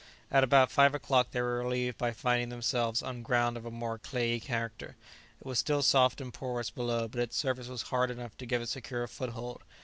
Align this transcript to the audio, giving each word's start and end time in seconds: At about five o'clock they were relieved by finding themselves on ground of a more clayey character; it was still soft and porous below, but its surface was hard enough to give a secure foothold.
At 0.31 0.43
about 0.43 0.71
five 0.71 0.95
o'clock 0.95 1.29
they 1.29 1.43
were 1.43 1.59
relieved 1.59 1.99
by 1.99 2.09
finding 2.11 2.49
themselves 2.49 3.03
on 3.03 3.21
ground 3.21 3.55
of 3.55 3.67
a 3.67 3.69
more 3.69 3.99
clayey 3.99 4.39
character; 4.39 4.95
it 5.39 5.45
was 5.45 5.59
still 5.59 5.83
soft 5.83 6.19
and 6.19 6.33
porous 6.33 6.71
below, 6.71 7.07
but 7.07 7.21
its 7.21 7.37
surface 7.37 7.67
was 7.67 7.83
hard 7.83 8.09
enough 8.09 8.35
to 8.37 8.47
give 8.47 8.63
a 8.63 8.65
secure 8.65 9.05
foothold. 9.05 9.61